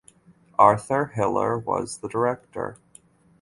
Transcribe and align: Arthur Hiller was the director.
Arthur 0.57 1.11
Hiller 1.13 1.59
was 1.59 1.99
the 1.99 2.07
director. 2.09 2.79